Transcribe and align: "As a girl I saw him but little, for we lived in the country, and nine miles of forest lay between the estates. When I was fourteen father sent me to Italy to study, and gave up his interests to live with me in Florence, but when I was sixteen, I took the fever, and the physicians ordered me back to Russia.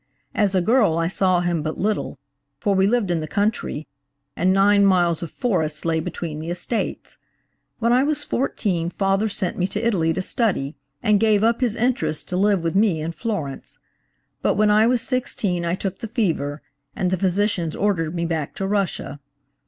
"As 0.33 0.55
a 0.55 0.61
girl 0.63 0.97
I 0.97 1.07
saw 1.07 1.41
him 1.41 1.61
but 1.61 1.77
little, 1.77 2.17
for 2.57 2.73
we 2.73 2.87
lived 2.87 3.11
in 3.11 3.19
the 3.19 3.27
country, 3.27 3.85
and 4.35 4.51
nine 4.51 4.83
miles 4.83 5.21
of 5.21 5.29
forest 5.29 5.85
lay 5.85 5.99
between 5.99 6.39
the 6.39 6.49
estates. 6.49 7.19
When 7.77 7.93
I 7.93 8.03
was 8.03 8.23
fourteen 8.23 8.89
father 8.89 9.29
sent 9.29 9.59
me 9.59 9.67
to 9.67 9.79
Italy 9.85 10.11
to 10.13 10.21
study, 10.23 10.75
and 11.03 11.19
gave 11.19 11.43
up 11.43 11.61
his 11.61 11.75
interests 11.75 12.23
to 12.29 12.35
live 12.35 12.63
with 12.63 12.73
me 12.73 12.99
in 12.99 13.11
Florence, 13.11 13.77
but 14.41 14.55
when 14.55 14.71
I 14.71 14.87
was 14.87 15.03
sixteen, 15.03 15.63
I 15.63 15.75
took 15.75 15.99
the 15.99 16.07
fever, 16.07 16.63
and 16.95 17.11
the 17.11 17.15
physicians 17.17 17.75
ordered 17.75 18.15
me 18.15 18.25
back 18.25 18.55
to 18.55 18.65
Russia. 18.65 19.19